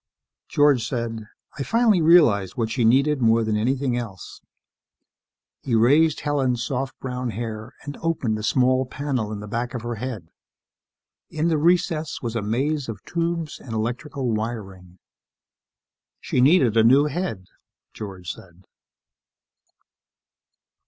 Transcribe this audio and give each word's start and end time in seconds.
_George 0.49 0.83
said, 0.87 1.27
"I 1.59 1.63
finally 1.63 2.01
realized 2.01 2.57
what 2.57 2.71
she 2.71 2.83
needed 2.83 3.21
more 3.21 3.43
than 3.43 3.55
anything 3.55 3.95
else..." 3.95 4.41
He 5.61 5.75
raised 5.75 6.21
Helen's 6.21 6.63
soft 6.63 6.99
brown 6.99 7.29
hair 7.29 7.75
and 7.83 7.95
opened 8.01 8.39
a 8.39 8.41
small 8.41 8.87
panel 8.87 9.31
in 9.31 9.41
the 9.41 9.47
back 9.47 9.75
of 9.75 9.83
her 9.83 9.97
head. 10.01 10.29
In 11.29 11.49
the 11.49 11.57
recess 11.59 12.19
was 12.19 12.35
a 12.35 12.41
maze 12.41 12.89
of 12.89 13.05
tubes 13.05 13.59
and 13.59 13.73
electrical 13.73 14.31
wiring. 14.31 14.97
"She 16.19 16.41
needed 16.41 16.75
a 16.77 16.83
new 16.83 17.05
head," 17.05 17.45
George 17.93 18.27
said. 18.31 18.63